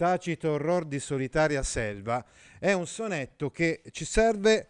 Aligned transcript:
Tacito 0.00 0.52
orror 0.52 0.86
di 0.86 0.98
solitaria 0.98 1.62
selva 1.62 2.24
è 2.58 2.72
un 2.72 2.86
sonetto 2.86 3.50
che 3.50 3.82
ci 3.90 4.06
serve 4.06 4.68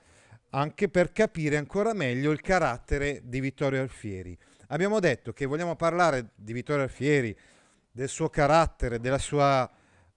anche 0.51 0.89
per 0.89 1.13
capire 1.13 1.57
ancora 1.57 1.93
meglio 1.93 2.33
il 2.33 2.41
carattere 2.41 3.21
di 3.23 3.39
Vittorio 3.39 3.81
Alfieri. 3.81 4.37
Abbiamo 4.71 4.99
detto 4.99 5.33
che 5.33 5.47
vogliamo 5.47 5.77
parlare 5.77 6.31
di 6.35 6.53
Vittorio 6.53 6.83
Alfieri, 6.83 7.39
del 7.93 8.09
suo 8.09 8.29
carattere, 8.29 8.99
della 8.99 9.19
sua 9.19 9.71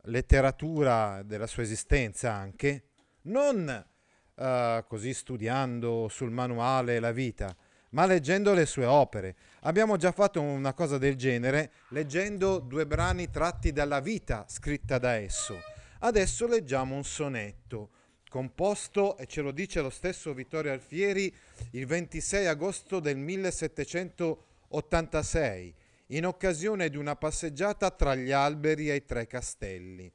letteratura, 0.05 1.21
della 1.21 1.45
sua 1.45 1.61
esistenza 1.61 2.33
anche, 2.33 2.85
non 3.25 3.85
uh, 4.33 4.87
così 4.87 5.13
studiando 5.13 6.07
sul 6.07 6.31
manuale 6.31 6.99
la 6.99 7.11
vita, 7.11 7.55
ma 7.93 8.05
leggendo 8.05 8.53
le 8.53 8.65
sue 8.65 8.85
opere. 8.85 9.35
Abbiamo 9.61 9.95
già 9.97 10.11
fatto 10.11 10.41
una 10.41 10.73
cosa 10.73 10.97
del 10.97 11.15
genere 11.15 11.71
leggendo 11.89 12.59
due 12.59 12.85
brani 12.85 13.29
tratti 13.29 13.71
dalla 13.71 13.99
vita 13.99 14.45
scritta 14.47 14.97
da 14.97 15.13
esso. 15.13 15.59
Adesso 15.99 16.47
leggiamo 16.47 16.95
un 16.95 17.03
sonetto 17.03 17.89
composto, 18.29 19.17
e 19.17 19.27
ce 19.27 19.41
lo 19.41 19.51
dice 19.51 19.81
lo 19.81 19.91
stesso 19.91 20.33
Vittorio 20.33 20.71
Alfieri, 20.71 21.31
il 21.71 21.85
26 21.85 22.47
agosto 22.47 22.99
del 22.99 23.15
1786, 23.15 25.75
in 26.07 26.25
occasione 26.25 26.89
di 26.89 26.97
una 26.97 27.15
passeggiata 27.15 27.91
tra 27.91 28.15
gli 28.15 28.31
alberi 28.31 28.89
e 28.89 28.95
i 28.95 29.05
tre 29.05 29.27
castelli. 29.27 30.11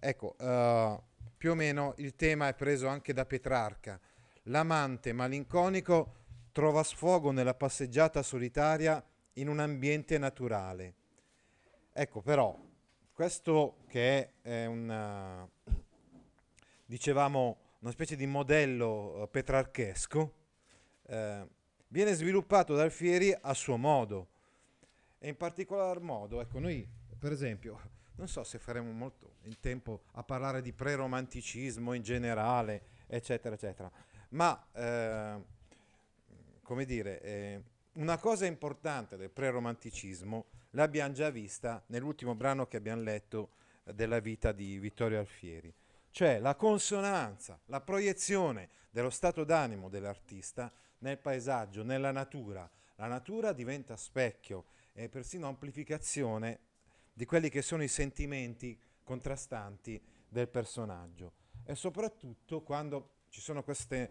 Ecco, 0.00 0.36
uh, 0.38 1.02
più 1.38 1.52
o 1.52 1.54
meno 1.54 1.94
il 1.96 2.14
tema 2.14 2.48
è 2.48 2.54
preso 2.54 2.88
anche 2.88 3.14
da 3.14 3.24
Petrarca. 3.24 3.98
L'amante 4.44 5.12
malinconico 5.14 6.17
trova 6.58 6.82
sfogo 6.82 7.30
nella 7.30 7.54
passeggiata 7.54 8.20
solitaria 8.20 9.00
in 9.34 9.46
un 9.46 9.60
ambiente 9.60 10.18
naturale. 10.18 10.94
Ecco 11.92 12.20
però, 12.20 12.52
questo 13.12 13.76
che 13.86 14.32
è, 14.42 14.64
una, 14.64 15.48
dicevamo, 16.84 17.58
una 17.78 17.92
specie 17.92 18.16
di 18.16 18.26
modello 18.26 19.22
uh, 19.22 19.30
petrarchesco, 19.30 20.34
eh, 21.06 21.48
viene 21.86 22.12
sviluppato 22.14 22.74
da 22.74 22.82
Alfieri 22.82 23.32
a 23.40 23.54
suo 23.54 23.76
modo. 23.76 24.26
E 25.20 25.28
in 25.28 25.36
particolar 25.36 26.00
modo, 26.00 26.40
ecco, 26.40 26.58
noi 26.58 26.84
per 27.16 27.30
esempio, 27.30 27.80
non 28.16 28.26
so 28.26 28.42
se 28.42 28.58
faremo 28.58 28.90
molto 28.90 29.36
in 29.42 29.60
tempo 29.60 30.06
a 30.14 30.24
parlare 30.24 30.60
di 30.60 30.72
preromanticismo 30.72 31.92
in 31.92 32.02
generale, 32.02 32.82
eccetera, 33.06 33.54
eccetera, 33.54 33.88
ma... 34.30 34.66
Eh, 34.72 35.56
come 36.68 36.84
dire, 36.84 37.22
eh, 37.22 37.62
una 37.92 38.18
cosa 38.18 38.44
importante 38.44 39.16
del 39.16 39.30
preromanticismo 39.30 40.48
l'abbiamo 40.72 41.14
già 41.14 41.30
vista 41.30 41.82
nell'ultimo 41.86 42.34
brano 42.34 42.66
che 42.66 42.76
abbiamo 42.76 43.00
letto 43.00 43.52
eh, 43.84 43.94
della 43.94 44.20
vita 44.20 44.52
di 44.52 44.78
Vittorio 44.78 45.18
Alfieri, 45.18 45.74
cioè 46.10 46.38
la 46.38 46.56
consonanza, 46.56 47.58
la 47.68 47.80
proiezione 47.80 48.68
dello 48.90 49.08
stato 49.08 49.44
d'animo 49.44 49.88
dell'artista 49.88 50.70
nel 50.98 51.16
paesaggio, 51.16 51.82
nella 51.82 52.10
natura. 52.10 52.70
La 52.96 53.06
natura 53.06 53.54
diventa 53.54 53.96
specchio 53.96 54.66
e 54.92 55.08
persino 55.08 55.48
amplificazione 55.48 56.58
di 57.14 57.24
quelli 57.24 57.48
che 57.48 57.62
sono 57.62 57.82
i 57.82 57.88
sentimenti 57.88 58.78
contrastanti 59.02 59.98
del 60.28 60.48
personaggio 60.48 61.32
e 61.64 61.74
soprattutto 61.74 62.60
quando 62.60 63.12
ci 63.30 63.40
sono 63.40 63.64
queste 63.64 64.10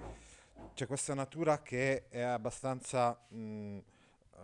c'è 0.78 0.86
questa 0.86 1.14
natura 1.14 1.62
che 1.64 2.08
è 2.08 2.22
abbastanza, 2.22 3.20
mh, 3.30 3.38
eh, 3.38 3.82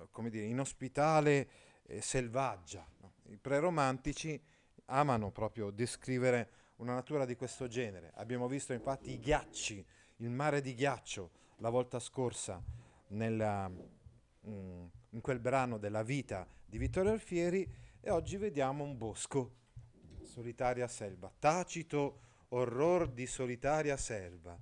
come 0.10 0.30
dire, 0.32 0.46
inospitale 0.46 1.48
e 1.84 2.02
selvaggia. 2.02 2.84
No? 3.02 3.14
I 3.26 3.38
preromantici 3.38 4.42
amano 4.86 5.30
proprio 5.32 5.70
descrivere 5.70 6.50
una 6.78 6.96
natura 6.96 7.26
di 7.26 7.36
questo 7.36 7.68
genere. 7.68 8.12
Abbiamo 8.16 8.48
visto 8.48 8.74
infatti 8.74 9.12
i 9.12 9.20
ghiacci, 9.20 9.86
il 10.18 10.30
mare 10.32 10.62
di 10.62 10.74
ghiaccio 10.74 11.32
la 11.58 11.70
volta 11.70 12.00
scorsa 12.00 12.62
nella, 13.10 13.68
mh, 13.68 14.88
in 15.10 15.22
quel 15.22 15.40
brano 15.40 15.78
della 15.78 16.02
vita 16.02 16.48
di 16.66 16.80
Vittorio 16.80 17.12
Alfieri 17.12 17.72
e 18.02 18.10
oggi 18.10 18.38
vediamo 18.38 18.84
un 18.84 18.98
bosco, 18.98 19.58
solitaria 20.24 20.88
selva, 20.88 21.32
tacito 21.38 22.20
orror 22.50 23.08
di 23.10 23.28
solitaria 23.28 23.98
selva 23.98 24.60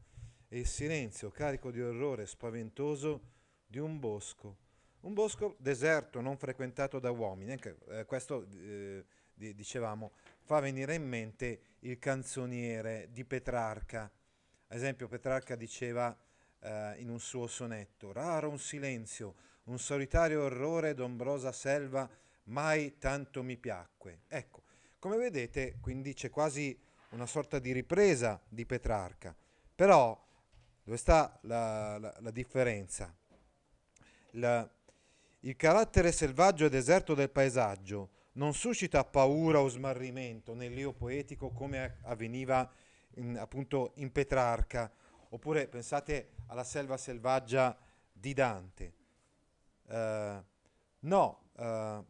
e 0.54 0.60
il 0.60 0.68
silenzio 0.68 1.32
carico 1.32 1.72
di 1.72 1.82
orrore 1.82 2.26
spaventoso 2.26 3.22
di 3.66 3.80
un 3.80 4.00
bosco. 4.00 4.58
Un 5.02 5.14
bosco 5.14 5.56
deserto, 5.58 6.20
non 6.20 6.36
frequentato 6.36 7.00
da 7.00 7.10
uomini. 7.10 7.52
Anche, 7.52 7.78
eh, 7.88 8.04
questo, 8.04 8.46
eh, 8.60 9.06
dicevamo, 9.34 10.12
fa 10.42 10.60
venire 10.60 10.96
in 10.96 11.08
mente 11.08 11.62
il 11.80 11.98
canzoniere 12.00 13.08
di 13.14 13.24
Petrarca. 13.24 14.12
Ad 14.68 14.76
esempio, 14.76 15.08
Petrarca 15.08 15.56
diceva 15.56 16.14
eh, 16.60 16.96
in 16.98 17.10
un 17.10 17.22
suo 17.22 17.48
sonetto, 17.48 18.12
raro 18.12 18.50
un 18.50 18.60
silenzio, 18.60 19.36
un 19.64 19.80
solitario 19.80 20.44
orrore 20.44 20.94
d'ombrosa 20.94 21.54
selva, 21.54 22.10
mai 22.46 22.98
tanto 22.98 23.42
mi 23.42 23.56
piacque. 23.56 24.24
Ecco, 24.28 24.64
come 25.00 25.16
vedete, 25.16 25.78
quindi 25.80 26.14
c'è 26.14 26.30
quasi 26.30 26.78
una 27.12 27.26
sorta 27.26 27.58
di 27.58 27.72
ripresa 27.72 28.42
di 28.50 28.66
Petrarca. 28.66 29.34
Però 29.74 30.28
dove 30.84 30.98
sta 30.98 31.38
la, 31.44 31.98
la, 31.98 32.16
la 32.20 32.32
differenza? 32.32 33.14
La, 34.32 34.70
il 35.42 35.56
carattere 35.56 36.12
selvaggio 36.12 36.66
e 36.66 36.70
deserto 36.70 37.14
del 37.14 37.30
paesaggio 37.30 38.10
non 38.34 38.54
suscita 38.54 39.04
paura 39.04 39.60
o 39.60 39.68
smarrimento 39.68 40.54
nell'io 40.54 40.94
poetico 40.94 41.50
come 41.50 41.98
avveniva 42.04 42.70
in, 43.16 43.38
appunto 43.38 43.92
in 43.96 44.12
Petrarca, 44.12 44.92
oppure 45.30 45.68
pensate 45.68 46.32
alla 46.48 46.64
selva 46.64 46.98
selvaggia 46.98 47.78
di 48.12 48.34
Dante. 48.34 48.94
Uh, 49.88 50.44
no, 51.00 51.42
uh, 51.56 52.06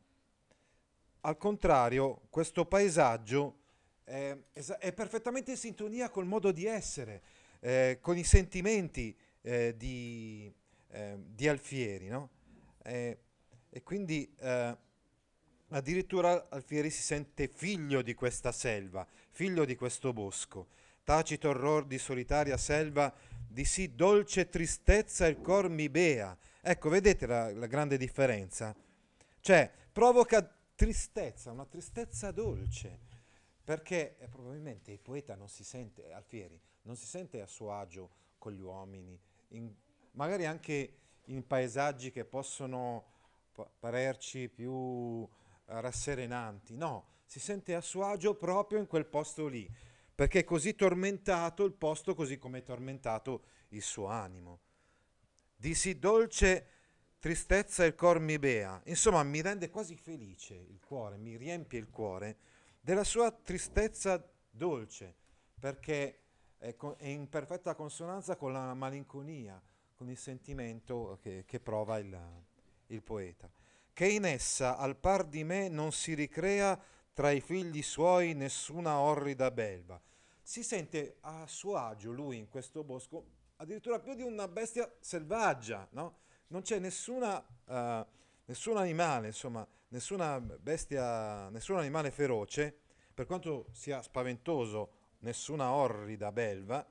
al 1.22 1.38
contrario, 1.38 2.22
questo 2.30 2.66
paesaggio 2.66 3.60
è, 4.04 4.38
è 4.80 4.94
perfettamente 4.94 5.52
in 5.52 5.58
sintonia 5.58 6.10
col 6.10 6.26
modo 6.26 6.52
di 6.52 6.66
essere 6.66 7.22
eh, 7.62 8.00
con 8.02 8.18
i 8.18 8.24
sentimenti 8.24 9.16
eh, 9.42 9.76
di, 9.78 10.52
eh, 10.90 11.18
di, 11.18 11.48
Alfieri, 11.48 12.08
no? 12.08 12.30
Eh, 12.84 13.18
e 13.70 13.84
quindi 13.84 14.30
eh, 14.40 14.78
addirittura 15.70 16.48
Alfieri 16.50 16.90
si 16.90 17.02
sente 17.02 17.48
figlio 17.48 18.02
di 18.02 18.14
questa 18.14 18.52
selva, 18.52 19.08
figlio 19.30 19.66
di 19.66 19.76
questo 19.76 20.12
bosco. 20.12 20.68
Tacito 21.04 21.50
orror 21.50 21.86
di 21.86 21.98
solitaria 21.98 22.58
selva, 22.58 23.14
di 23.48 23.66
sì 23.66 23.96
dolce 23.96 24.50
tristezza 24.50 25.26
il 25.28 25.42
cor 25.42 25.70
mi 25.70 25.90
bea. 25.90 26.38
Ecco, 26.62 26.90
vedete 26.90 27.26
la, 27.26 27.52
la 27.52 27.66
grande 27.68 27.98
differenza? 27.98 28.76
Cioè, 29.40 29.72
provoca 29.92 30.48
tristezza, 30.76 31.52
una 31.52 31.66
tristezza 31.66 32.32
dolce, 32.32 33.00
perché 33.72 34.18
eh, 34.18 34.28
probabilmente 34.28 34.92
il 34.92 35.00
poeta 35.00 35.34
non 35.36 35.48
si 35.48 35.64
sente, 35.64 36.12
Alfieri, 36.12 36.60
non 36.82 36.98
si 36.98 37.06
sente 37.06 37.40
a 37.40 37.48
suo 37.48 37.72
agio 37.72 38.10
con 38.38 38.52
gli 38.52 38.60
uomini, 38.60 39.18
in, 39.52 39.74
magari 40.12 40.46
anche 40.46 40.98
in 41.28 41.48
paesaggi 41.48 42.12
che 42.12 42.26
possono 42.26 43.06
pa- 43.54 43.72
parerci 43.80 44.50
più 44.50 44.74
uh, 44.74 45.30
rasserenanti, 45.64 46.76
no, 46.76 47.06
si 47.24 47.40
sente 47.40 47.74
a 47.74 47.80
suo 47.80 48.04
agio 48.04 48.36
proprio 48.36 48.78
in 48.78 48.88
quel 48.88 49.06
posto 49.06 49.48
lì, 49.48 49.66
perché 50.14 50.40
è 50.40 50.44
così 50.44 50.76
tormentato 50.76 51.64
il 51.64 51.72
posto 51.72 52.14
così 52.14 52.38
come 52.38 52.58
è 52.58 52.64
tormentato 52.64 53.44
il 53.70 53.82
suo 53.82 54.08
animo. 54.08 54.60
Di 55.56 55.74
sì 55.76 55.98
dolce 55.98 56.68
tristezza 57.20 57.86
il 57.86 57.96
cor 57.96 58.20
mi 58.20 58.38
bea, 58.38 58.82
insomma 58.88 59.24
mi 59.24 59.40
rende 59.40 59.70
quasi 59.70 59.96
felice 59.96 60.56
il 60.56 60.82
cuore, 60.86 61.16
mi 61.16 61.38
riempie 61.38 61.80
il 61.80 61.90
cuore 61.90 62.38
della 62.82 63.04
sua 63.04 63.32
tristezza 63.32 64.22
dolce, 64.50 65.16
perché 65.60 66.22
è, 66.58 66.76
in 67.02 67.30
perfetta 67.30 67.76
consonanza 67.76 68.36
con 68.36 68.52
la 68.52 68.74
malinconia, 68.74 69.62
con 69.96 70.10
il 70.10 70.18
sentimento 70.18 71.20
che, 71.22 71.44
che 71.46 71.60
prova 71.60 72.00
il, 72.00 72.20
il 72.88 73.04
poeta. 73.04 73.50
Che 73.94 74.08
in 74.08 74.26
essa, 74.26 74.78
al 74.78 74.98
par 74.98 75.26
di 75.26 75.44
me, 75.44 75.70
non 75.70 75.92
si 75.92 76.16
ricrea 76.16 76.80
tra 77.14 77.30
i 77.30 77.40
figli 77.40 77.82
suoi 77.84 78.34
nessuna 78.34 79.00
orrida 79.00 79.52
belva. 79.52 80.02
Si 80.42 80.64
sente 80.64 81.18
a 81.22 81.46
suo 81.46 81.76
agio 81.76 82.12
lui 82.12 82.38
in 82.38 82.50
questo 82.50 82.84
bosco, 82.84 83.26
addirittura 83.58 84.00
più 84.00 84.16
di 84.16 84.24
una 84.24 84.48
bestia 84.48 84.92
selvaggia, 85.00 85.88
no? 85.92 86.18
Non 86.48 86.62
c'è 86.64 86.80
nessuna, 86.80 87.38
uh, 87.38 88.06
nessun 88.46 88.78
animale, 88.78 89.28
insomma, 89.28 89.68
nessuna 89.90 90.40
bestia, 90.40 91.50
nessun 91.50 91.78
animale 91.78 92.12
feroce, 92.12 92.76
per 93.14 93.26
quanto 93.26 93.68
sia 93.72 94.02
spaventoso, 94.02 95.00
nessuna 95.20 95.72
orrida 95.74 96.32
belva, 96.32 96.86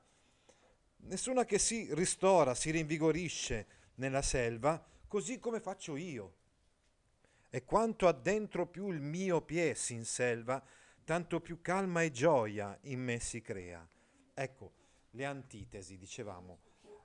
nessuna 0.98 1.44
che 1.44 1.58
si 1.58 1.92
ristora, 1.94 2.54
si 2.54 2.70
rinvigorisce 2.70 3.66
nella 3.96 4.22
selva, 4.22 4.84
così 5.08 5.38
come 5.38 5.60
faccio 5.60 5.96
io. 5.96 6.34
E 7.50 7.64
quanto 7.64 8.06
addentro 8.06 8.66
più 8.66 8.90
il 8.90 9.00
mio 9.00 9.40
pie 9.42 9.74
si 9.74 9.94
inselva, 9.94 10.62
tanto 11.04 11.40
più 11.40 11.60
calma 11.60 12.02
e 12.02 12.12
gioia 12.12 12.78
in 12.82 13.02
me 13.02 13.18
si 13.18 13.40
crea. 13.40 13.86
Ecco, 14.32 14.72
le 15.10 15.24
antitesi, 15.24 15.96
dicevamo. 15.96 16.60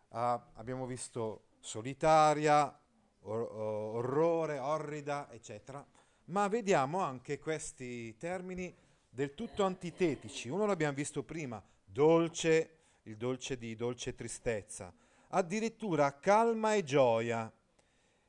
Ah, 0.09 0.51
abbiamo 0.53 0.86
visto 0.86 1.56
solitaria, 1.59 2.80
or- 3.25 3.51
orrore, 3.51 4.57
orrida, 4.60 5.31
eccetera, 5.31 5.86
ma 6.25 6.48
vediamo 6.48 7.00
anche 7.01 7.39
questi 7.39 8.16
termini 8.18 8.74
del 9.10 9.33
tutto 9.33 9.63
antitetici. 9.63 10.50
Uno 10.50 10.66
l'abbiamo 10.66 10.94
visto 10.94 11.24
prima, 11.24 11.63
dolce, 11.83 12.77
il 13.04 13.18
dolce 13.18 13.57
di 13.57 13.75
dolce 13.75 14.16
tristezza, 14.16 14.94
addirittura 15.30 16.19
calma 16.19 16.75
e 16.75 16.83
gioia. 16.83 17.51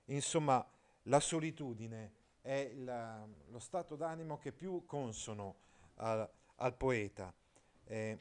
Insomma, 0.06 0.64
la 1.04 1.20
solitudine 1.20 2.12
è 2.40 2.72
la, 2.74 3.26
lo 3.48 3.58
stato 3.58 3.96
d'animo 3.96 4.38
che 4.38 4.52
più 4.52 4.84
consono 4.84 5.56
al, 5.96 6.28
al 6.56 6.76
poeta. 6.76 7.32
Eh, 7.84 8.18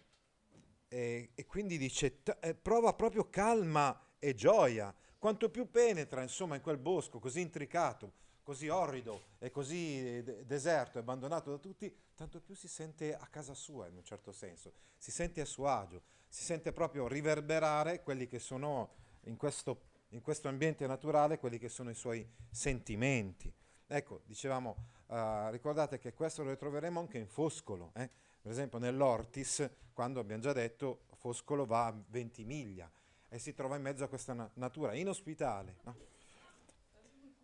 eh, 0.88 1.30
e 1.36 1.46
quindi 1.46 1.78
dice, 1.78 2.24
t- 2.24 2.38
eh, 2.40 2.56
prova 2.56 2.94
proprio 2.94 3.30
calma 3.30 4.00
e 4.18 4.34
gioia, 4.34 4.94
quanto 5.26 5.50
più 5.50 5.72
penetra 5.72 6.22
insomma 6.22 6.54
in 6.54 6.62
quel 6.62 6.78
bosco 6.78 7.18
così 7.18 7.42
intricato, 7.42 8.12
così 8.44 8.68
orrido 8.68 9.24
e 9.40 9.50
così 9.50 10.22
de- 10.22 10.46
deserto, 10.46 11.00
abbandonato 11.00 11.50
da 11.50 11.58
tutti, 11.58 11.92
tanto 12.14 12.40
più 12.40 12.54
si 12.54 12.68
sente 12.68 13.16
a 13.16 13.26
casa 13.26 13.56
sua 13.56 13.88
in 13.88 13.96
un 13.96 14.04
certo 14.04 14.32
senso, 14.32 14.74
si 15.00 15.10
sente 15.10 15.42
a 15.42 15.46
suo 15.46 15.68
agio, 15.68 16.04
si 16.28 16.44
sente 16.44 16.72
proprio 16.72 17.08
riverberare 17.08 18.04
quelli 18.04 18.28
che 18.28 18.38
sono 18.38 18.92
in 19.22 19.36
questo 19.36 19.94
in 20.10 20.22
questo 20.22 20.48
ambiente 20.48 20.86
naturale 20.86 21.40
quelli 21.40 21.58
che 21.58 21.70
sono 21.70 21.90
i 21.90 21.96
suoi 21.96 22.24
sentimenti. 22.52 23.52
Ecco, 23.88 24.22
dicevamo, 24.26 24.76
uh, 25.08 25.50
ricordate 25.50 25.98
che 25.98 26.14
questo 26.14 26.44
lo 26.44 26.52
ritroveremo 26.52 27.00
anche 27.00 27.18
in 27.18 27.28
Foscolo, 27.28 27.94
eh? 27.96 28.08
per 28.40 28.52
esempio 28.52 28.78
nell'Ortis, 28.78 29.68
quando 29.92 30.20
abbiamo 30.20 30.44
già 30.44 30.54
detto 30.54 31.06
Foscolo 31.16 31.66
va 31.66 31.88
a 31.88 31.96
Ventimiglia 32.10 32.88
e 33.36 33.40
si 33.40 33.54
trova 33.54 33.76
in 33.76 33.82
mezzo 33.82 34.06
a 34.06 34.08
questa 34.08 34.32
na- 34.32 34.50
natura 34.54 34.94
inospitale. 34.94 35.76
No? 35.84 35.96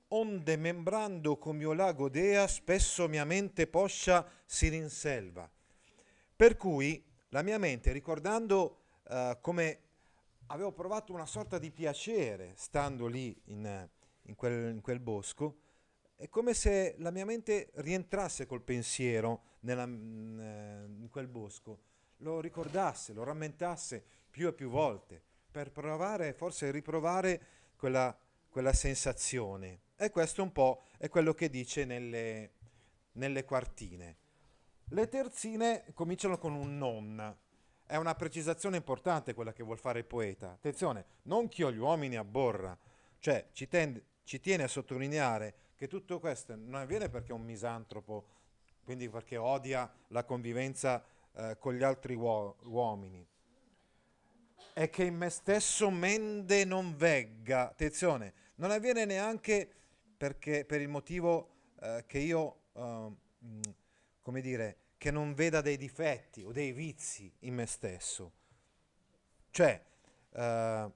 Onde 0.07 0.55
membrando 0.55 1.37
come 1.37 1.57
mio 1.57 1.73
lago 1.73 2.07
dea, 2.07 2.47
spesso 2.47 3.09
mia 3.09 3.25
mente 3.25 3.67
poscia 3.67 4.25
si 4.45 4.69
rinselva. 4.69 5.51
Per 6.33 6.55
cui 6.55 7.03
la 7.29 7.41
mia 7.41 7.57
mente, 7.57 7.91
ricordando 7.91 8.77
uh, 9.03 9.37
come 9.41 9.79
avevo 10.47 10.71
provato 10.71 11.11
una 11.11 11.25
sorta 11.25 11.59
di 11.59 11.71
piacere 11.71 12.53
stando 12.55 13.07
lì 13.07 13.37
in, 13.47 13.89
in, 14.23 14.35
quel, 14.35 14.73
in, 14.73 14.81
quel, 14.81 14.99
bosco. 15.01 15.57
È 16.15 16.29
come 16.29 16.53
se 16.53 16.95
la 16.99 17.11
mia 17.11 17.25
mente 17.25 17.69
rientrasse 17.75 18.45
col 18.45 18.61
pensiero 18.61 19.43
nella, 19.61 19.83
in 19.83 21.07
quel 21.09 21.27
bosco, 21.27 21.79
lo 22.17 22.39
ricordasse, 22.39 23.11
lo 23.11 23.23
rammentasse 23.23 24.03
più 24.29 24.47
e 24.47 24.53
più 24.53 24.69
volte, 24.69 25.23
per 25.51 25.71
provare, 25.71 26.33
forse 26.33 26.71
riprovare 26.71 27.41
quella, 27.75 28.17
quella 28.49 28.73
sensazione. 28.73 29.81
E 29.95 30.09
questo 30.09 30.41
un 30.41 30.51
po' 30.51 30.85
è 30.97 31.09
quello 31.09 31.33
che 31.33 31.49
dice 31.49 31.85
nelle, 31.85 32.51
nelle 33.13 33.43
quartine. 33.43 34.17
Le 34.85 35.07
terzine 35.07 35.85
cominciano 35.93 36.37
con 36.37 36.53
un 36.53 36.77
non, 36.77 37.37
è 37.85 37.97
una 37.97 38.15
precisazione 38.15 38.77
importante 38.77 39.33
quella 39.33 39.53
che 39.53 39.63
vuol 39.63 39.77
fare 39.77 39.99
il 39.99 40.05
poeta. 40.05 40.51
Attenzione, 40.51 41.05
non 41.23 41.47
chi 41.49 41.63
ho 41.63 41.71
gli 41.71 41.77
uomini 41.77 42.15
abborra, 42.15 42.77
cioè 43.19 43.49
ci, 43.51 43.67
tende, 43.67 44.05
ci 44.23 44.39
tiene 44.39 44.63
a 44.63 44.67
sottolineare 44.67 45.55
che 45.75 45.87
tutto 45.87 46.19
questo 46.19 46.55
non 46.55 46.75
avviene 46.75 47.09
perché 47.09 47.31
è 47.31 47.35
un 47.35 47.43
misantropo, 47.43 48.27
quindi 48.83 49.09
perché 49.09 49.37
odia 49.37 49.91
la 50.07 50.23
convivenza 50.23 51.03
eh, 51.33 51.57
con 51.59 51.73
gli 51.73 51.83
altri 51.83 52.15
uo- 52.15 52.57
uomini. 52.63 53.27
È 54.73 54.89
che 54.89 55.03
in 55.03 55.15
me 55.15 55.29
stesso 55.29 55.89
mende 55.89 56.63
non 56.63 56.95
vegga. 56.95 57.69
Attenzione, 57.69 58.33
non 58.55 58.71
avviene 58.71 59.05
neanche 59.05 59.69
perché, 60.15 60.63
per 60.65 60.81
il 60.81 60.87
motivo 60.87 61.49
eh, 61.81 62.03
che 62.07 62.19
io, 62.19 62.61
eh, 62.73 63.09
come 64.21 64.41
dire, 64.41 64.77
che 64.97 65.11
non 65.11 65.33
veda 65.33 65.61
dei 65.61 65.77
difetti 65.77 66.43
o 66.43 66.51
dei 66.51 66.71
vizi 66.71 67.31
in 67.39 67.55
me 67.55 67.65
stesso. 67.65 68.31
Cioè, 69.49 69.83
eh, 70.33 70.91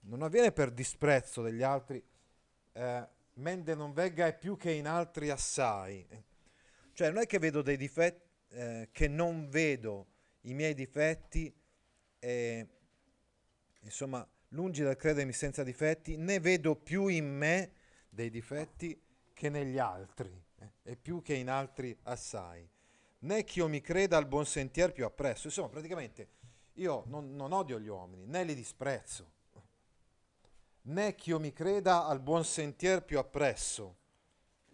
non 0.00 0.22
avviene 0.22 0.50
per 0.50 0.70
disprezzo 0.70 1.42
degli 1.42 1.62
altri, 1.62 2.02
eh, 2.72 3.08
mende 3.34 3.74
non 3.74 3.92
vegga 3.92 4.26
è 4.26 4.36
più 4.36 4.56
che 4.56 4.72
in 4.72 4.88
altri 4.88 5.30
assai. 5.30 6.06
Cioè, 6.92 7.08
non 7.10 7.22
è 7.22 7.26
che 7.26 7.38
vedo 7.38 7.62
dei 7.62 7.76
difetti, 7.76 8.22
eh, 8.48 8.88
che 8.90 9.08
non 9.08 9.48
vedo 9.48 10.06
i 10.42 10.54
miei 10.54 10.74
difetti, 10.74 11.54
e, 12.18 12.68
insomma, 13.84 14.26
lungi 14.48 14.82
dal 14.82 14.96
credermi 14.96 15.32
senza 15.32 15.62
difetti, 15.62 16.16
né 16.16 16.40
vedo 16.40 16.74
più 16.74 17.06
in 17.06 17.36
me 17.36 17.72
dei 18.08 18.30
difetti 18.30 19.00
che 19.32 19.48
negli 19.48 19.78
altri, 19.78 20.30
eh, 20.58 20.70
e 20.82 20.96
più 20.96 21.22
che 21.22 21.34
in 21.34 21.48
altri 21.48 21.96
assai 22.02 22.68
né 23.24 23.44
che 23.44 23.58
io 23.58 23.68
mi 23.68 23.80
creda 23.80 24.16
al 24.16 24.26
buon 24.26 24.46
sentier 24.46 24.92
più 24.92 25.04
appresso. 25.04 25.46
Insomma, 25.46 25.68
praticamente 25.68 26.28
io 26.74 27.04
non, 27.06 27.34
non 27.34 27.52
odio 27.52 27.78
gli 27.78 27.88
uomini, 27.88 28.26
né 28.26 28.44
li 28.44 28.54
disprezzo, 28.54 29.32
né 30.82 31.14
che 31.14 31.30
io 31.30 31.38
mi 31.38 31.52
creda 31.52 32.06
al 32.06 32.20
buon 32.20 32.44
sentier 32.44 33.02
più 33.02 33.18
appresso, 33.18 33.96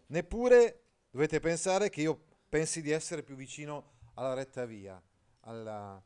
neppure 0.07 0.83
dovete 1.11 1.41
pensare 1.41 1.89
che 1.91 2.03
io 2.03 2.21
pensi 2.49 2.83
di 2.83 2.91
essere 2.91 3.23
più 3.23 3.35
vicino 3.35 3.99
alla 4.15 4.35
retta 4.35 4.65
via, 4.65 5.01
alla, 5.41 6.03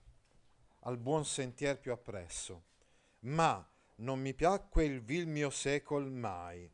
al 0.80 0.98
buon 0.98 1.24
sentier 1.24 1.78
più 1.78 1.92
appresso. 1.92 2.72
Ma 3.24 3.66
non 3.96 4.20
mi 4.20 4.34
piacque 4.34 4.84
il 4.84 5.02
vil 5.02 5.26
mio 5.26 5.50
secol 5.50 6.10
mai. 6.10 6.70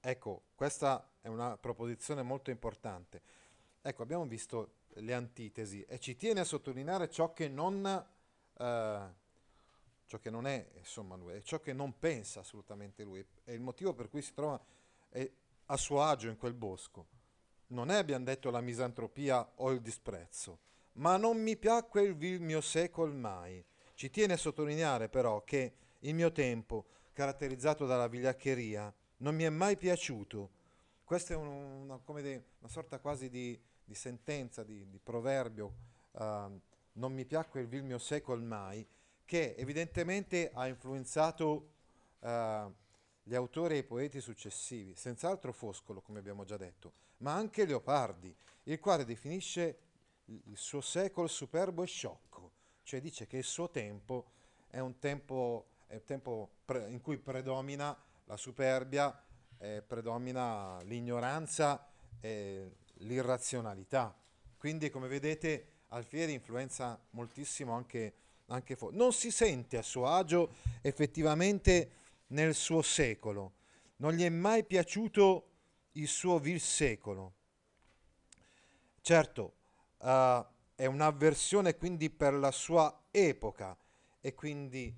Ecco, 0.00 0.42
questa 0.54 1.12
è 1.20 1.28
una 1.28 1.56
proposizione 1.56 2.22
molto 2.22 2.50
importante. 2.50 3.22
Ecco, 3.80 4.02
abbiamo 4.02 4.26
visto 4.26 4.80
le 4.96 5.14
antitesi 5.14 5.82
e 5.82 5.98
ci 5.98 6.16
tiene 6.16 6.40
a 6.40 6.44
sottolineare 6.44 7.08
ciò 7.08 7.32
che 7.32 7.48
non, 7.48 7.84
eh, 7.86 9.14
ciò 10.06 10.18
che 10.18 10.30
non 10.30 10.46
è 10.46 10.70
insomma 10.76 11.16
lui, 11.16 11.34
è 11.34 11.42
ciò 11.42 11.60
che 11.60 11.72
non 11.72 11.98
pensa 11.98 12.40
assolutamente 12.40 13.02
lui, 13.02 13.24
è 13.44 13.52
il 13.52 13.60
motivo 13.60 13.94
per 13.94 14.08
cui 14.08 14.22
si 14.22 14.34
trova 14.34 14.60
a 15.66 15.76
suo 15.76 16.02
agio 16.02 16.28
in 16.28 16.36
quel 16.36 16.54
bosco. 16.54 17.06
Non 17.68 17.90
è, 17.90 17.96
abbiamo 17.96 18.24
detto, 18.24 18.50
la 18.50 18.60
misantropia 18.60 19.52
o 19.56 19.70
il 19.70 19.80
disprezzo, 19.80 20.58
ma 20.94 21.16
non 21.16 21.40
mi 21.40 21.56
piacque 21.56 22.02
il 22.02 22.14
vil 22.14 22.40
mio 22.40 22.60
secol 22.60 23.14
mai. 23.14 23.64
Ci 24.02 24.10
tiene 24.10 24.32
a 24.32 24.36
sottolineare 24.36 25.08
però 25.08 25.44
che 25.44 25.74
il 26.00 26.12
mio 26.12 26.32
tempo, 26.32 26.86
caratterizzato 27.12 27.86
dalla 27.86 28.08
vigliaccheria, 28.08 28.92
non 29.18 29.36
mi 29.36 29.44
è 29.44 29.48
mai 29.48 29.76
piaciuto. 29.76 30.50
Questa 31.04 31.34
è 31.34 31.36
un, 31.36 31.46
una, 31.46 32.00
dire, 32.20 32.46
una 32.58 32.68
sorta 32.68 32.98
quasi 32.98 33.30
di 33.30 33.56
di 33.84 33.94
sentenza, 33.94 34.64
di, 34.64 34.90
di 34.90 34.98
proverbio, 34.98 35.74
uh, 36.12 36.20
non 36.94 37.12
mi 37.12 37.24
piacque 37.24 37.60
il 37.60 37.68
vil 37.68 37.84
mio 37.84 37.98
secol 37.98 38.42
mai, 38.42 38.84
che 39.24 39.54
evidentemente 39.56 40.50
ha 40.52 40.66
influenzato 40.66 41.70
uh, 42.18 42.28
gli 43.22 43.36
autori 43.36 43.74
e 43.74 43.78
i 43.78 43.84
poeti 43.84 44.20
successivi, 44.20 44.96
senz'altro 44.96 45.52
Foscolo, 45.52 46.00
come 46.00 46.18
abbiamo 46.18 46.42
già 46.42 46.56
detto, 46.56 46.92
ma 47.18 47.34
anche 47.34 47.66
Leopardi, 47.66 48.34
il 48.64 48.80
quale 48.80 49.04
definisce 49.04 49.78
il 50.24 50.56
suo 50.56 50.80
secolo 50.80 51.28
superbo 51.28 51.84
e 51.84 51.86
sciocco, 51.86 52.61
cioè 52.92 53.00
dice 53.00 53.26
che 53.26 53.38
il 53.38 53.44
suo 53.44 53.70
tempo 53.70 54.26
è 54.68 54.78
un 54.78 54.98
tempo, 54.98 55.68
è 55.86 55.94
un 55.94 56.04
tempo 56.04 56.50
pre- 56.62 56.90
in 56.90 57.00
cui 57.00 57.16
predomina 57.16 57.96
la 58.26 58.36
superbia, 58.36 59.18
eh, 59.56 59.80
predomina 59.80 60.78
l'ignoranza, 60.82 61.88
eh, 62.20 62.70
l'irrazionalità. 62.96 64.14
Quindi, 64.58 64.90
come 64.90 65.08
vedete, 65.08 65.68
Alfieri 65.88 66.34
influenza 66.34 67.00
moltissimo 67.12 67.72
anche, 67.72 68.12
anche 68.48 68.76
Fo- 68.76 68.90
Non 68.92 69.14
si 69.14 69.30
sente 69.30 69.78
a 69.78 69.82
suo 69.82 70.06
agio 70.06 70.56
effettivamente 70.82 71.92
nel 72.26 72.54
suo 72.54 72.82
secolo. 72.82 73.54
Non 73.96 74.12
gli 74.12 74.22
è 74.22 74.28
mai 74.28 74.64
piaciuto 74.64 75.48
il 75.92 76.08
suo 76.08 76.38
vil 76.38 76.60
secolo. 76.60 77.32
Certo, 79.00 79.54
uh, 79.96 80.44
è 80.82 80.86
un'avversione 80.86 81.76
quindi 81.76 82.10
per 82.10 82.34
la 82.34 82.50
sua 82.50 83.04
epoca 83.12 83.78
e 84.20 84.34
quindi 84.34 84.92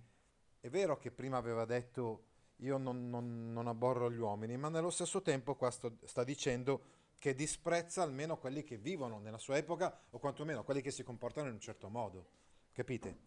è 0.59 0.71
vero 0.71 0.97
che 0.97 1.11
prima 1.11 1.37
aveva 1.37 1.67
detto 1.67 2.25
io 2.61 2.79
non, 2.79 3.11
non, 3.11 3.53
non 3.53 3.67
abborro 3.67 4.11
gli 4.11 4.17
uomini, 4.17 4.57
ma 4.57 4.71
nello 4.71 4.89
stesso 4.89 5.21
tempo 5.21 5.57
qua 5.57 5.71
sto, 5.71 5.99
sta 6.05 6.25
dicendo 6.25 6.85
che 7.19 7.35
disprezza 7.35 8.01
almeno 8.01 8.39
quelli 8.39 8.63
che 8.63 8.79
vivono 8.79 9.19
nella 9.19 9.37
sua 9.37 9.59
epoca 9.59 9.95
o 10.09 10.19
quantomeno 10.19 10.65
quelli 10.65 10.81
che 10.81 10.91
si 10.91 11.03
comportano 11.03 11.49
in 11.49 11.55
un 11.55 11.61
certo 11.61 11.91
modo. 11.91 12.29
Capite? 12.73 13.19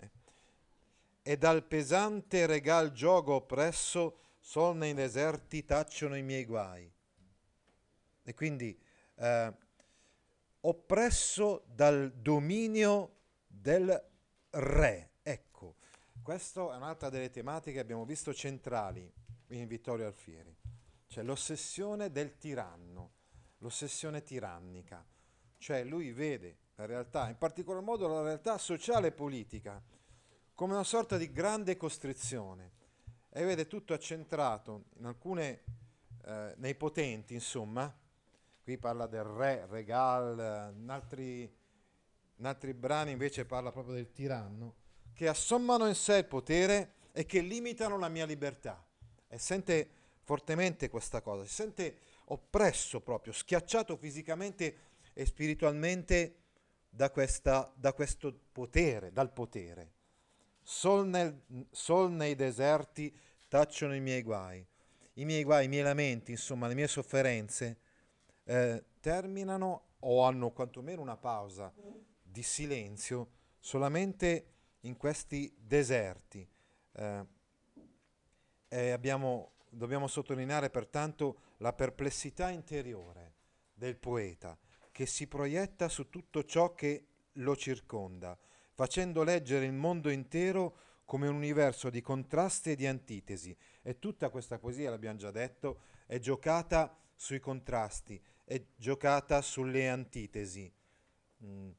E 1.21 1.37
dal 1.37 1.63
pesante 1.63 2.47
regal 2.47 2.91
gioco 2.91 3.33
oppresso 3.33 4.17
sol 4.39 4.77
nei 4.77 4.95
deserti 4.95 5.63
tacciono 5.63 6.17
i 6.17 6.23
miei 6.23 6.45
guai. 6.45 6.91
E 8.23 8.33
quindi 8.33 8.75
eh, 9.13 9.53
oppresso 10.67 11.63
dal 11.65 12.11
dominio 12.11 13.15
del 13.47 14.09
re. 14.49 15.11
Ecco, 15.21 15.75
questa 16.21 16.61
è 16.73 16.75
un'altra 16.75 17.09
delle 17.09 17.29
tematiche 17.29 17.73
che 17.73 17.79
abbiamo 17.79 18.05
visto 18.05 18.33
centrali 18.33 19.11
in 19.49 19.67
Vittorio 19.67 20.07
Alfieri, 20.07 20.53
cioè 21.07 21.23
l'ossessione 21.23 22.11
del 22.11 22.37
tiranno, 22.37 23.11
l'ossessione 23.59 24.23
tirannica. 24.23 25.05
Cioè 25.57 25.83
lui 25.85 26.11
vede 26.11 26.57
la 26.75 26.85
realtà, 26.85 27.29
in 27.29 27.37
particolar 27.37 27.81
modo 27.81 28.07
la 28.07 28.21
realtà 28.21 28.57
sociale 28.57 29.07
e 29.07 29.11
politica, 29.11 29.81
come 30.53 30.73
una 30.73 30.83
sorta 30.83 31.17
di 31.17 31.31
grande 31.31 31.77
costrizione 31.77 32.71
e 33.29 33.43
vede 33.45 33.67
tutto 33.67 33.93
accentrato 33.93 34.85
in 34.97 35.05
alcune, 35.05 35.63
eh, 36.25 36.53
nei 36.57 36.75
potenti, 36.75 37.33
insomma, 37.33 37.91
qui 38.67 38.77
parla 38.77 39.07
del 39.07 39.23
re, 39.23 39.65
regal, 39.69 40.73
in 40.77 40.89
altri, 40.89 41.49
in 42.35 42.45
altri 42.45 42.73
brani 42.73 43.11
invece 43.11 43.45
parla 43.45 43.71
proprio 43.71 43.95
del 43.95 44.11
tiranno, 44.11 44.75
che 45.13 45.29
assommano 45.29 45.87
in 45.87 45.95
sé 45.95 46.17
il 46.17 46.25
potere 46.25 46.95
e 47.13 47.25
che 47.25 47.39
limitano 47.39 47.97
la 47.97 48.09
mia 48.09 48.25
libertà. 48.25 48.85
E 49.29 49.37
sente 49.37 49.89
fortemente 50.21 50.89
questa 50.89 51.21
cosa, 51.21 51.45
si 51.45 51.53
sente 51.53 51.99
oppresso 52.25 52.99
proprio, 52.99 53.31
schiacciato 53.31 53.95
fisicamente 53.95 54.75
e 55.13 55.25
spiritualmente 55.25 56.35
da, 56.89 57.09
questa, 57.09 57.71
da 57.73 57.93
questo 57.93 58.37
potere, 58.51 59.13
dal 59.13 59.31
potere. 59.31 59.93
Sol, 60.61 61.07
nel, 61.07 61.41
sol 61.71 62.11
nei 62.11 62.35
deserti 62.35 63.17
tacciono 63.47 63.95
i 63.95 64.01
miei 64.01 64.23
guai. 64.23 64.67
I 65.13 65.23
miei 65.23 65.45
guai, 65.45 65.63
i 65.63 65.69
miei 65.69 65.83
lamenti, 65.83 66.31
insomma, 66.31 66.67
le 66.67 66.75
mie 66.75 66.89
sofferenze 66.89 67.85
eh, 68.47 68.83
terminano 69.01 69.95
o 69.99 70.23
hanno 70.23 70.51
quantomeno 70.51 71.01
una 71.01 71.17
pausa 71.17 71.73
di 72.21 72.41
silenzio 72.43 73.31
solamente 73.59 74.53
in 74.81 74.95
questi 74.95 75.53
deserti. 75.59 76.47
Eh, 76.93 78.89
abbiamo, 78.91 79.53
dobbiamo 79.69 80.07
sottolineare 80.07 80.69
pertanto 80.69 81.41
la 81.57 81.73
perplessità 81.73 82.49
interiore 82.49 83.35
del 83.73 83.97
poeta 83.97 84.57
che 84.91 85.05
si 85.05 85.27
proietta 85.27 85.89
su 85.89 86.09
tutto 86.09 86.43
ciò 86.43 86.73
che 86.73 87.07
lo 87.33 87.55
circonda, 87.55 88.37
facendo 88.73 89.23
leggere 89.23 89.65
il 89.65 89.73
mondo 89.73 90.09
intero 90.09 90.85
come 91.05 91.27
un 91.27 91.35
universo 91.35 91.89
di 91.89 92.01
contrasti 92.01 92.71
e 92.71 92.75
di 92.75 92.87
antitesi. 92.87 93.55
E 93.81 93.99
tutta 93.99 94.29
questa 94.29 94.57
poesia, 94.57 94.89
l'abbiamo 94.89 95.17
già 95.17 95.31
detto, 95.31 95.81
è 96.05 96.17
giocata 96.19 96.97
sui 97.15 97.39
contrasti, 97.39 98.21
è 98.49 98.63
giocata 98.77 99.41
sulle 99.41 99.89
antitesi. 99.89 100.71
Mm. 101.43 101.69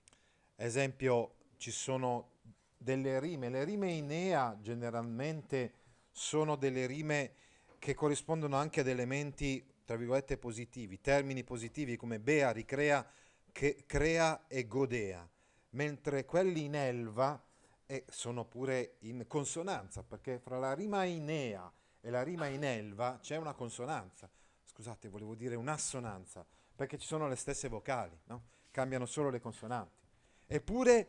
Esempio, 0.57 1.37
ci 1.57 1.71
sono 1.71 2.33
delle 2.77 3.19
rime, 3.19 3.49
le 3.49 3.65
rime 3.65 3.91
in 3.91 4.11
Ea 4.11 4.59
generalmente 4.61 5.73
sono 6.11 6.57
delle 6.57 6.85
rime 6.85 7.33
che 7.79 7.95
corrispondono 7.95 8.57
anche 8.57 8.81
ad 8.81 8.89
elementi, 8.89 9.65
tra 9.87 9.97
virgolette, 9.97 10.37
positivi, 10.37 11.01
termini 11.01 11.43
positivi 11.43 11.97
come 11.97 12.21
bea, 12.21 12.51
ricrea, 12.51 13.07
che 13.51 13.85
crea 13.87 14.47
e 14.47 14.67
godea, 14.67 15.27
mentre 15.71 16.27
quelli 16.27 16.65
in 16.65 16.75
elva 16.75 17.43
eh, 17.87 18.05
sono 18.11 18.45
pure 18.45 18.97
in 19.01 19.25
consonanza, 19.27 20.03
perché 20.03 20.39
fra 20.39 20.59
la 20.59 20.75
rima 20.75 21.05
in 21.05 21.31
ea 21.31 21.73
e 21.99 22.11
la 22.11 22.23
rima 22.23 22.47
in 22.47 22.63
elva 22.63 23.19
c'è 23.23 23.37
una 23.37 23.55
consonanza, 23.55 24.29
scusate, 24.67 25.09
volevo 25.09 25.35
dire 25.35 25.55
un'assonanza, 25.55 26.45
perché 26.79 26.97
ci 26.97 27.09
sono 27.09 27.27
le 27.27 27.35
stesse 27.35 27.67
vocali, 27.67 28.17
no? 28.27 28.43
cambiano 28.71 29.05
solo 29.05 29.31
le 29.31 29.41
consonanti. 29.41 30.01
Eppure 30.47 31.09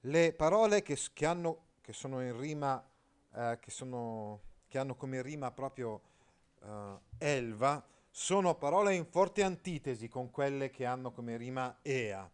le 0.00 0.34
parole 0.34 0.82
che, 0.82 0.98
che, 1.14 1.24
hanno, 1.24 1.68
che 1.80 1.94
sono 1.94 2.20
in 2.20 2.38
rima, 2.38 2.86
eh, 3.32 3.56
che, 3.58 3.70
sono, 3.70 4.42
che, 4.68 4.76
hanno 4.76 4.96
come 4.96 5.22
rima 5.22 5.50
proprio 5.50 6.02
eh, 6.60 6.98
elva, 7.16 7.82
sono 8.10 8.54
parole 8.56 8.94
in 8.96 9.06
forte 9.06 9.42
antitesi 9.42 10.08
con 10.08 10.30
quelle 10.30 10.68
che 10.68 10.84
hanno 10.84 11.10
come 11.10 11.38
rima 11.38 11.78
ea. 11.80 12.30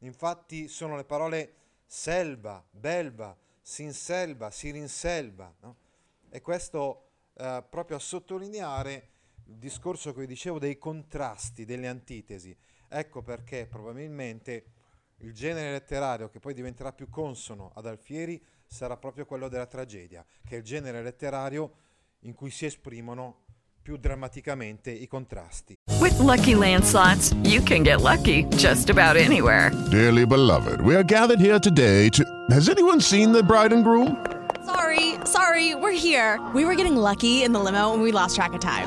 Infatti 0.00 0.68
sono 0.68 0.96
le 0.96 1.04
parole 1.04 1.54
selva, 1.86 2.62
belva, 2.70 3.34
sinselva, 3.62 4.50
sirinselva. 4.50 5.54
No? 5.60 5.76
E 6.28 6.42
questo 6.42 7.12
eh, 7.32 7.64
proprio 7.66 7.96
a 7.96 8.00
sottolineare 8.00 9.08
il 9.50 9.56
discorso 9.56 10.12
che 10.14 10.20
vi 10.20 10.26
dicevo 10.26 10.58
dei 10.58 10.78
contrasti, 10.78 11.64
delle 11.64 11.88
antitesi. 11.88 12.56
Ecco 12.88 13.22
perché 13.22 13.66
probabilmente 13.66 14.64
il 15.18 15.34
genere 15.34 15.72
letterario 15.72 16.28
che 16.30 16.38
poi 16.38 16.54
diventerà 16.54 16.92
più 16.92 17.08
consono 17.10 17.72
ad 17.74 17.86
Alfieri 17.86 18.40
sarà 18.64 18.96
proprio 18.96 19.26
quello 19.26 19.48
della 19.48 19.66
tragedia, 19.66 20.24
che 20.44 20.54
è 20.54 20.58
il 20.58 20.64
genere 20.64 21.02
letterario 21.02 21.72
in 22.20 22.34
cui 22.34 22.50
si 22.50 22.64
esprimono 22.64 23.42
più 23.82 23.96
drammaticamente 23.96 24.90
i 24.90 25.08
contrasti. 25.08 25.74
With 25.98 26.16
lucky 26.20 26.54
landslots, 26.54 27.34
you 27.42 27.62
can 27.62 27.82
get 27.82 28.00
lucky 28.00 28.46
just 28.56 28.88
about 28.88 29.16
anywhere. 29.16 29.70
Dearly 29.90 30.26
beloved, 30.26 30.80
we 30.80 30.94
are 30.94 31.04
gathered 31.04 31.40
here 31.40 31.58
today 31.58 32.08
to 32.10 32.22
Has 32.50 32.68
anyone 32.68 33.00
seen 33.00 33.32
the 33.32 33.42
bride 33.42 33.72
and 33.72 33.82
groom? 33.82 34.24
Sorry, 34.64 35.14
sorry, 35.24 35.74
we're 35.74 35.92
here. 35.96 36.38
We 36.54 36.64
were 36.64 36.76
getting 36.76 36.96
lucky 36.96 37.42
in 37.42 37.52
the 37.52 37.58
limo 37.58 37.92
and 37.92 38.02
we 38.02 38.12
lost 38.12 38.36
track 38.36 38.52
of 38.52 38.60
time. 38.60 38.86